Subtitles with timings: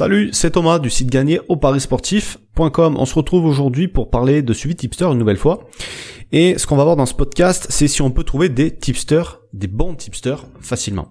[0.00, 2.96] Salut, c'est Thomas du site gagné au parisportif.com.
[2.98, 5.68] On se retrouve aujourd'hui pour parler de suivi tipster une nouvelle fois.
[6.32, 9.42] Et ce qu'on va voir dans ce podcast, c'est si on peut trouver des tipsters,
[9.52, 11.08] des bons tipsters facilement.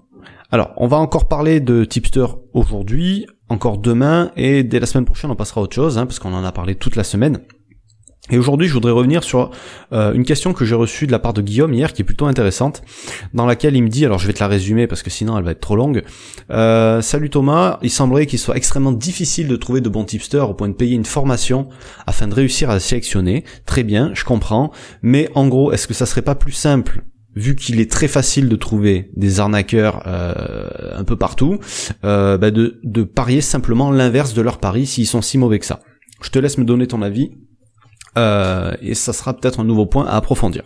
[0.49, 5.30] Alors, on va encore parler de tipster aujourd'hui, encore demain, et dès la semaine prochaine,
[5.30, 7.42] on passera à autre chose, hein, parce qu'on en a parlé toute la semaine.
[8.32, 9.52] Et aujourd'hui, je voudrais revenir sur
[9.91, 12.28] euh, une question que j'ai reçue de la part de Guillaume hier, qui est plutôt
[12.28, 12.84] intéressante,
[13.34, 15.43] dans laquelle il me dit, alors je vais te la résumer parce que sinon elle
[15.43, 16.04] va être trop longue.
[16.52, 20.54] Euh, Salut Thomas, il semblerait qu'il soit extrêmement difficile de trouver de bons tipsters au
[20.54, 21.69] point de payer une formation
[22.05, 23.43] afin de réussir à sélectionner.
[23.65, 24.71] Très bien, je comprends,
[25.02, 27.04] mais en gros, est-ce que ça serait pas plus simple
[27.36, 31.60] vu qu'il est très facile de trouver des arnaqueurs euh, un peu partout,
[32.03, 35.81] bah de, de parier simplement l'inverse de leur pari s'ils sont si mauvais que ça?
[36.22, 37.31] Je te laisse me donner ton avis
[38.17, 40.63] euh, et ça sera peut-être un nouveau point à approfondir.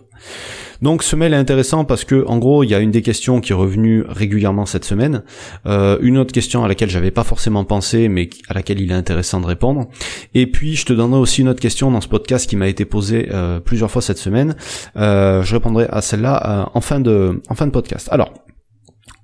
[0.81, 3.39] Donc ce mail est intéressant parce que en gros il y a une des questions
[3.39, 5.23] qui est revenue régulièrement cette semaine,
[5.65, 8.95] euh, une autre question à laquelle j'avais pas forcément pensé mais à laquelle il est
[8.95, 9.87] intéressant de répondre,
[10.33, 12.83] et puis je te donnerai aussi une autre question dans ce podcast qui m'a été
[12.83, 14.55] posée euh, plusieurs fois cette semaine.
[14.95, 18.09] je répondrai à celle-là en fin de en fin de podcast.
[18.11, 18.33] Alors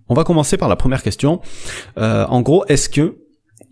[0.08, 1.42] on va commencer par la première question.
[1.98, 3.18] en gros est-ce que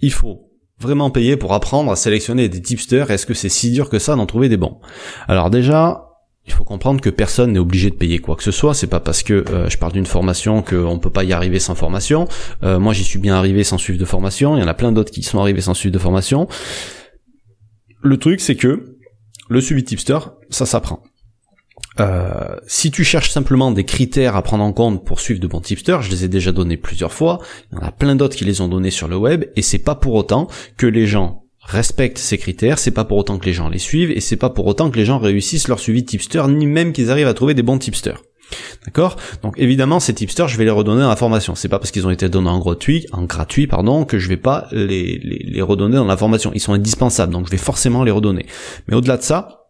[0.02, 0.47] il faut
[0.80, 4.16] vraiment payer pour apprendre à sélectionner des tipsters Est-ce que c'est si dur que ça
[4.16, 4.80] d'en trouver des bons?
[5.28, 6.08] Alors déjà,
[6.46, 8.74] il faut comprendre que personne n'est obligé de payer quoi que ce soit.
[8.74, 11.76] C'est pas parce que euh, je parle d'une formation qu'on peut pas y arriver sans
[11.76, 12.28] formation.
[12.64, 14.56] Euh, moi, j'y suis bien arrivé sans suivre de formation.
[14.56, 16.48] Il y en a plein d'autres qui sont arrivés sans suivre de formation.
[18.02, 18.98] Le truc, c'est que
[19.50, 21.02] le suivi tipster, ça s'apprend.
[22.00, 25.62] Euh, si tu cherches simplement des critères à prendre en compte pour suivre de bons
[25.62, 27.40] tipsters, je les ai déjà donnés plusieurs fois,
[27.72, 29.80] il y en a plein d'autres qui les ont donnés sur le web, et c'est
[29.80, 33.54] pas pour autant que les gens respectent ces critères, c'est pas pour autant que les
[33.54, 36.08] gens les suivent, et c'est pas pour autant que les gens réussissent leur suivi de
[36.08, 38.22] tipster, ni même qu'ils arrivent à trouver des bons tipsters.
[38.86, 39.18] D'accord?
[39.44, 41.54] Donc évidemment ces tipsters je vais les redonner dans la formation.
[41.56, 44.38] C'est pas parce qu'ils ont été donnés en gratuit, en gratuit pardon, que je vais
[44.38, 46.52] pas les, redonner dans la formation.
[46.54, 48.46] Ils sont indispensables, donc je vais forcément les redonner.
[48.88, 49.67] Mais au-delà de ça,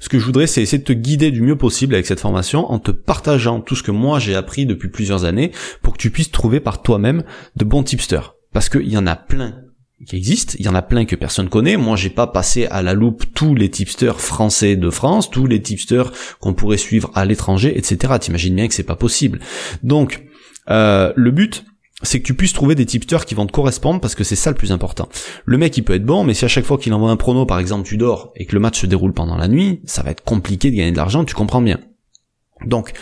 [0.00, 2.70] ce que je voudrais, c'est essayer de te guider du mieux possible avec cette formation
[2.70, 5.52] en te partageant tout ce que moi j'ai appris depuis plusieurs années
[5.82, 7.24] pour que tu puisses trouver par toi-même
[7.56, 8.34] de bons tipsters.
[8.52, 9.62] Parce qu'il y en a plein
[10.06, 11.76] qui existent, il y en a plein que personne connaît.
[11.76, 15.60] Moi, j'ai pas passé à la loupe tous les tipsters français de France, tous les
[15.60, 18.14] tipsters qu'on pourrait suivre à l'étranger, etc.
[18.20, 19.40] T'imagines bien que c'est pas possible.
[19.82, 20.24] Donc,
[20.70, 21.64] euh, le but,
[22.02, 24.50] c'est que tu puisses trouver des tipsters qui vont te correspondre parce que c'est ça
[24.50, 25.08] le plus important.
[25.44, 27.44] Le mec il peut être bon, mais si à chaque fois qu'il envoie un prono,
[27.44, 30.10] par exemple, tu dors et que le match se déroule pendant la nuit, ça va
[30.10, 31.80] être compliqué de gagner de l'argent, tu comprends bien.
[32.64, 32.92] Donc,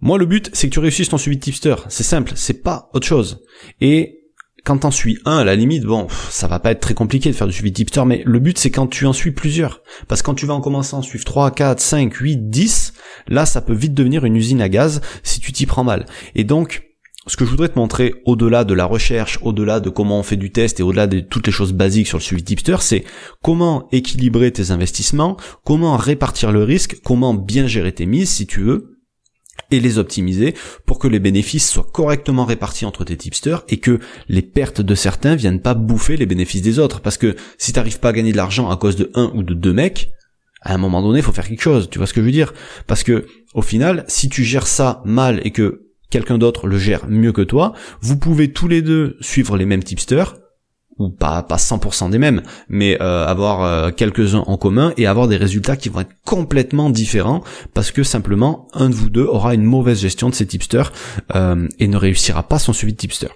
[0.00, 1.74] moi le but c'est que tu réussisses ton suivi de tipster.
[1.88, 3.42] C'est simple, c'est pas autre chose.
[3.80, 4.18] Et
[4.62, 7.34] quand t'en suis un, à la limite, bon, ça va pas être très compliqué de
[7.34, 9.82] faire du suivi de tipster, mais le but c'est quand tu en suis plusieurs.
[10.06, 12.92] Parce que quand tu vas en commencer à en suivre 3, 4, 5, 8, 10,
[13.26, 16.06] là ça peut vite devenir une usine à gaz si tu t'y prends mal.
[16.36, 16.89] Et donc,
[17.26, 20.36] ce que je voudrais te montrer au-delà de la recherche, au-delà de comment on fait
[20.36, 23.04] du test et au-delà de toutes les choses basiques sur le suivi tipster, c'est
[23.42, 28.60] comment équilibrer tes investissements, comment répartir le risque, comment bien gérer tes mises si tu
[28.62, 29.00] veux,
[29.70, 30.54] et les optimiser
[30.86, 34.94] pour que les bénéfices soient correctement répartis entre tes tipsters et que les pertes de
[34.94, 37.00] certains viennent pas bouffer les bénéfices des autres.
[37.00, 39.54] Parce que si t'arrives pas à gagner de l'argent à cause de un ou de
[39.54, 40.10] deux mecs,
[40.62, 41.88] à un moment donné, il faut faire quelque chose.
[41.90, 42.52] Tu vois ce que je veux dire?
[42.86, 47.06] Parce que au final, si tu gères ça mal et que quelqu'un d'autre le gère
[47.08, 50.36] mieux que toi, vous pouvez tous les deux suivre les mêmes tipsters,
[51.00, 55.28] ou pas pas 100% des mêmes, mais euh, avoir euh, quelques-uns en commun et avoir
[55.28, 57.42] des résultats qui vont être complètement différents
[57.74, 60.92] parce que simplement un de vous deux aura une mauvaise gestion de ses tipsters
[61.34, 63.28] euh, et ne réussira pas son suivi de tipster.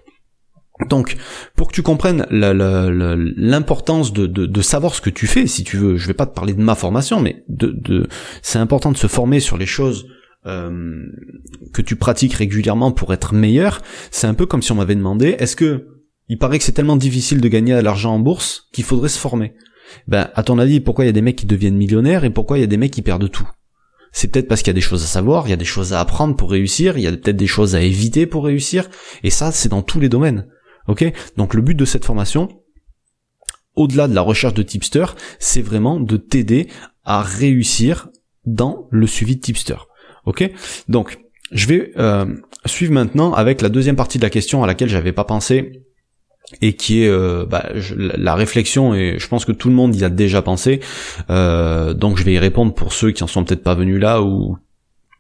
[0.91, 1.17] Donc,
[1.55, 5.97] pour que tu comprennes l'importance de, de, savoir ce que tu fais, si tu veux,
[5.97, 8.09] je vais pas te parler de ma formation, mais de, de
[8.43, 10.09] c'est important de se former sur les choses
[10.47, 11.07] euh,
[11.73, 15.37] que tu pratiques régulièrement pour être meilleur, c'est un peu comme si on m'avait demandé
[15.39, 15.89] est-ce que
[16.29, 19.19] il paraît que c'est tellement difficile de gagner de l'argent en bourse qu'il faudrait se
[19.19, 19.55] former.
[20.09, 22.57] Ben, à ton avis, pourquoi il y a des mecs qui deviennent millionnaires et pourquoi
[22.57, 23.49] il y a des mecs qui perdent tout?
[24.13, 25.93] C'est peut-être parce qu'il y a des choses à savoir, il y a des choses
[25.93, 28.89] à apprendre pour réussir, il y a peut-être des choses à éviter pour réussir,
[29.23, 30.47] et ça, c'est dans tous les domaines.
[30.87, 31.05] Ok?
[31.37, 32.49] Donc le but de cette formation,
[33.75, 35.07] au-delà de la recherche de tipster,
[35.39, 36.69] c'est vraiment de t'aider
[37.05, 38.09] à réussir
[38.47, 39.77] dans le suivi de tipster.
[40.27, 40.51] Ok.
[40.89, 41.19] Donc,
[41.53, 42.27] je vais euh,
[42.67, 45.85] suivre maintenant avec la deuxième partie de la question à laquelle j'avais pas pensé
[46.61, 50.05] et qui est euh, bah, la réflexion et je pense que tout le monde y
[50.05, 50.81] a déjà pensé.
[51.31, 54.23] Euh, donc je vais y répondre pour ceux qui en sont peut-être pas venus là
[54.23, 54.59] ou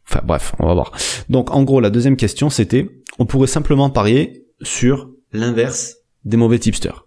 [0.08, 0.92] enfin bref on va voir.
[1.28, 6.58] Donc en gros la deuxième question c'était on pourrait simplement parier sur l'inverse des mauvais
[6.58, 7.06] tipsters.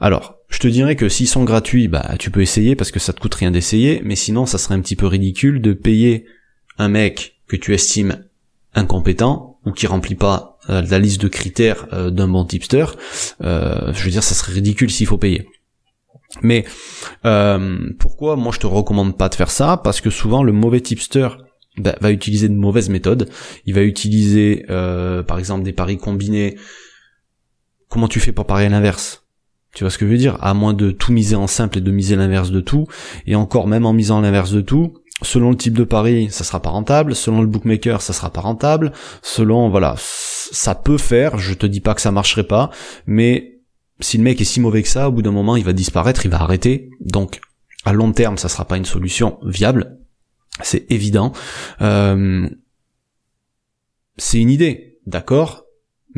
[0.00, 3.12] Alors je te dirais que s'ils sont gratuits bah tu peux essayer parce que ça
[3.12, 6.26] te coûte rien d'essayer mais sinon ça serait un petit peu ridicule de payer
[6.78, 8.24] un mec que tu estimes
[8.74, 12.86] incompétent, ou qui remplit pas la liste de critères d'un bon tipster,
[13.40, 15.48] je veux dire, ça serait ridicule s'il faut payer.
[16.42, 16.64] Mais
[17.98, 19.76] pourquoi moi je te recommande pas de faire ça?
[19.76, 21.28] Parce que souvent le mauvais tipster
[21.78, 23.28] bah, va utiliser de mauvaises méthodes.
[23.64, 26.56] Il va utiliser par exemple des paris combinés.
[27.88, 29.24] Comment tu fais pour parier l'inverse?
[29.74, 30.38] Tu vois ce que je veux dire?
[30.42, 32.86] À moins de tout miser en simple et de miser l'inverse de tout,
[33.26, 36.60] et encore même en misant l'inverse de tout, selon le type de pari, ça sera
[36.60, 38.92] pas rentable, selon le bookmaker, ça sera pas rentable,
[39.22, 42.70] selon voilà, ça peut faire, je te dis pas que ça marcherait pas,
[43.06, 43.60] mais
[44.00, 46.26] si le mec est si mauvais que ça, au bout d'un moment, il va disparaître,
[46.26, 46.90] il va arrêter.
[47.00, 47.40] Donc
[47.84, 49.98] à long terme, ça sera pas une solution viable,
[50.62, 51.32] c'est évident.
[51.80, 52.48] Euh,
[54.18, 55.65] c'est une idée, d'accord?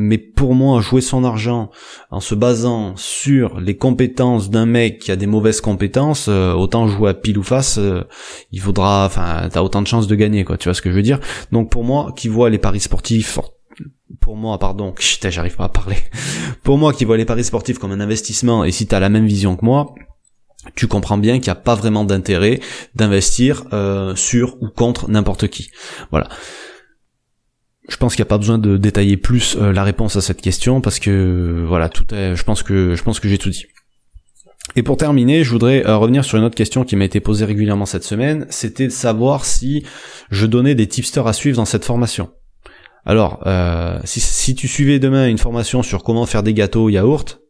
[0.00, 1.70] Mais pour moi, jouer son argent
[2.12, 6.86] en se basant sur les compétences d'un mec qui a des mauvaises compétences, euh, autant
[6.86, 8.04] jouer à pile ou face, euh,
[8.52, 10.56] il faudra, enfin, t'as autant de chances de gagner, quoi.
[10.56, 11.18] Tu vois ce que je veux dire?
[11.50, 13.40] Donc pour moi, qui voit les paris sportifs,
[14.20, 14.94] pour moi, pardon,
[15.28, 15.96] j'arrive pas à parler.
[16.62, 19.26] pour moi, qui voit les paris sportifs comme un investissement, et si t'as la même
[19.26, 19.96] vision que moi,
[20.76, 22.60] tu comprends bien qu'il n'y a pas vraiment d'intérêt
[22.94, 25.70] d'investir euh, sur ou contre n'importe qui.
[26.12, 26.28] Voilà
[27.88, 30.42] je pense qu'il n'y a pas besoin de détailler plus euh, la réponse à cette
[30.42, 33.66] question parce que voilà tout est, je pense que je pense que j'ai tout dit.
[34.76, 37.46] Et pour terminer, je voudrais euh, revenir sur une autre question qui m'a été posée
[37.46, 39.84] régulièrement cette semaine, c'était de savoir si
[40.30, 42.30] je donnais des tipsters à suivre dans cette formation.
[43.06, 47.40] Alors, euh, si, tu suivais demain une formation sur comment faire des gâteaux au yaourt,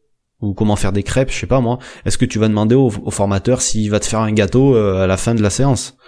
[0.41, 3.11] ou comment faire des crêpes, je sais pas moi, est-ce que tu vas demander au
[3.11, 5.99] formateur s'il va te faire un gâteau à la fin de la séance?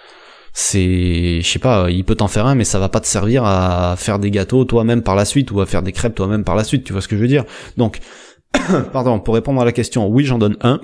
[0.52, 3.44] C'est je sais pas il peut t'en faire un mais ça va pas te servir
[3.44, 6.56] à faire des gâteaux toi-même par la suite ou à faire des crêpes toi-même par
[6.56, 7.44] la suite tu vois ce que je veux dire.
[7.76, 8.00] Donc
[8.92, 10.80] pardon pour répondre à la question oui j'en donne un.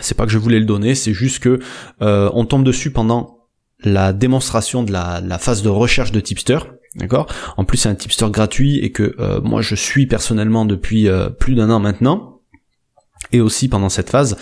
[0.00, 1.58] C'est pas que je voulais le donner c'est juste que
[2.02, 3.38] euh, on tombe dessus pendant
[3.80, 6.58] la démonstration de la, phase de recherche de tipster
[6.96, 7.26] d'accord?
[7.56, 11.30] En plus c'est un tipster gratuit et que euh, moi je suis personnellement depuis euh,
[11.30, 12.30] plus d'un an maintenant.
[13.32, 14.36] Et aussi pendant cette phase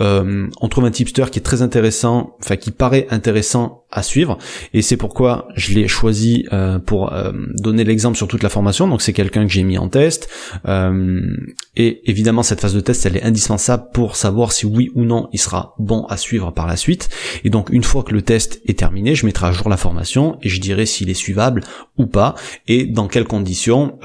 [0.00, 4.36] euh, on trouve un tipster qui est très intéressant, enfin qui paraît intéressant à suivre,
[4.74, 8.86] et c'est pourquoi je l'ai choisi euh, pour euh, donner l'exemple sur toute la formation.
[8.86, 10.28] Donc c'est quelqu'un que j'ai mis en test,
[11.76, 15.28] et évidemment cette phase de test elle est indispensable pour savoir si oui ou non
[15.32, 17.08] il sera bon à suivre par la suite.
[17.44, 20.38] Et donc une fois que le test est terminé, je mettrai à jour la formation
[20.42, 21.62] et je dirai s'il est suivable
[21.96, 22.34] ou pas,
[22.66, 23.98] et dans quelles conditions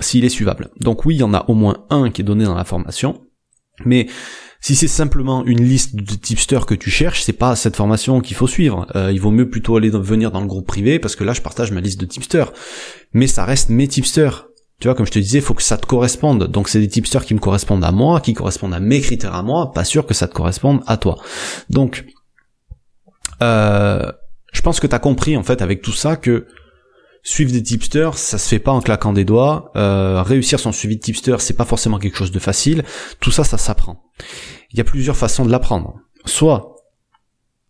[0.00, 0.70] s'il est suivable.
[0.80, 3.22] Donc oui, il y en a au moins un qui est donné dans la formation,
[3.84, 4.06] mais
[4.60, 8.36] si c'est simplement une liste de tipsters que tu cherches, c'est pas cette formation qu'il
[8.36, 8.86] faut suivre.
[8.96, 11.42] Euh, il vaut mieux plutôt aller venir dans le groupe privé parce que là je
[11.42, 12.52] partage ma liste de tipsters.
[13.12, 14.48] Mais ça reste mes tipsters.
[14.78, 16.48] Tu vois, comme je te disais, faut que ça te corresponde.
[16.48, 19.42] Donc c'est des tipsters qui me correspondent à moi, qui correspondent à mes critères à
[19.42, 21.18] moi, pas sûr que ça te corresponde à toi.
[21.70, 22.04] Donc,
[23.42, 24.12] euh,
[24.52, 26.46] je pense que tu as compris en fait avec tout ça que
[27.28, 29.72] suivre des tipsters, ça se fait pas en claquant des doigts.
[29.76, 32.84] Euh, réussir son suivi de tipster, c'est pas forcément quelque chose de facile.
[33.20, 34.02] Tout ça, ça s'apprend
[34.70, 36.00] il y a plusieurs façons de l'apprendre.
[36.24, 36.76] Soit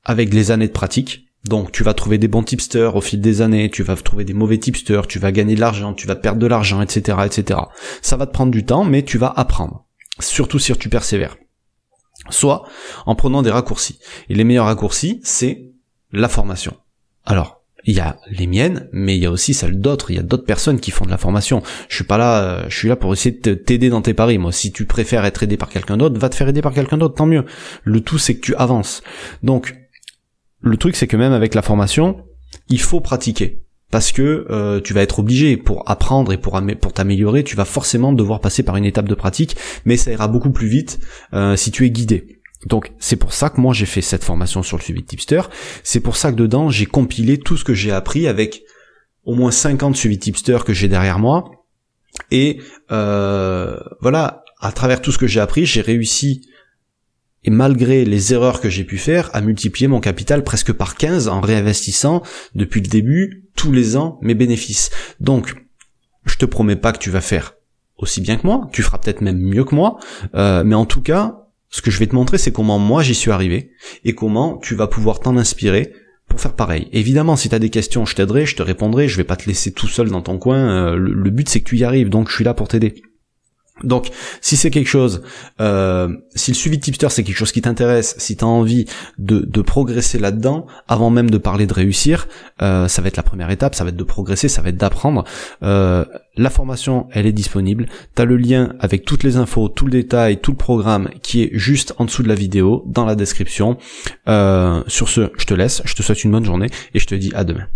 [0.04, 3.42] avec les années de pratique, donc tu vas trouver des bons tipsters au fil des
[3.42, 6.40] années, tu vas trouver des mauvais tipsters, tu vas gagner de l'argent, tu vas perdre
[6.40, 7.60] de l'argent, etc., etc.
[8.02, 9.86] Ça va te prendre du temps, mais tu vas apprendre.
[10.18, 11.36] Surtout si tu persévères.
[12.30, 12.64] Soit
[13.04, 13.98] en prenant des raccourcis.
[14.28, 15.70] Et les meilleurs raccourcis, c'est
[16.10, 16.76] la formation.
[17.24, 17.55] Alors,
[17.86, 20.10] il y a les miennes, mais il y a aussi celles d'autres.
[20.10, 21.62] Il y a d'autres personnes qui font de la formation.
[21.88, 24.38] Je suis pas là, euh, je suis là pour essayer de t'aider dans tes paris.
[24.38, 26.98] Moi, si tu préfères être aidé par quelqu'un d'autre, va te faire aider par quelqu'un
[26.98, 27.44] d'autre, tant mieux.
[27.84, 29.02] Le tout, c'est que tu avances.
[29.42, 29.76] Donc,
[30.60, 32.24] le truc, c'est que même avec la formation,
[32.68, 33.62] il faut pratiquer.
[33.92, 37.64] Parce que euh, tu vas être obligé pour apprendre et pour, pour t'améliorer, tu vas
[37.64, 40.98] forcément devoir passer par une étape de pratique, mais ça ira beaucoup plus vite
[41.34, 42.35] euh, si tu es guidé.
[42.66, 45.42] Donc c'est pour ça que moi j'ai fait cette formation sur le suivi tipster.
[45.82, 48.62] C'est pour ça que dedans j'ai compilé tout ce que j'ai appris avec
[49.24, 51.50] au moins 50 suivis tipster que j'ai derrière moi.
[52.30, 56.48] Et euh, voilà, à travers tout ce que j'ai appris, j'ai réussi,
[57.44, 61.28] et malgré les erreurs que j'ai pu faire, à multiplier mon capital presque par 15
[61.28, 62.22] en réinvestissant
[62.54, 64.90] depuis le début, tous les ans, mes bénéfices.
[65.20, 65.54] Donc,
[66.24, 67.54] je te promets pas que tu vas faire
[67.98, 69.98] aussi bien que moi, tu feras peut-être même mieux que moi,
[70.34, 71.45] euh, mais en tout cas,
[71.76, 73.70] ce que je vais te montrer, c'est comment moi j'y suis arrivé
[74.02, 75.92] et comment tu vas pouvoir t'en inspirer
[76.26, 76.88] pour faire pareil.
[76.92, 79.46] Évidemment, si tu as des questions, je t'aiderai, je te répondrai, je vais pas te
[79.46, 80.56] laisser tout seul dans ton coin.
[80.56, 82.94] Euh, le but, c'est que tu y arrives, donc je suis là pour t'aider.
[83.84, 84.08] Donc,
[84.40, 85.22] si c'est quelque chose,
[85.60, 88.86] euh, si le suivi de tipster c'est quelque chose qui t'intéresse, si tu as envie
[89.18, 92.26] de, de progresser là-dedans, avant même de parler de réussir,
[92.62, 94.78] euh, ça va être la première étape, ça va être de progresser, ça va être
[94.78, 95.24] d'apprendre.
[95.62, 96.06] Euh,
[96.36, 97.86] la formation, elle est disponible.
[98.14, 101.42] Tu as le lien avec toutes les infos, tout le détail, tout le programme qui
[101.42, 103.76] est juste en dessous de la vidéo, dans la description.
[104.26, 107.32] sur ce, je te laisse, je te souhaite une bonne journée et je te dis
[107.34, 107.66] à demain.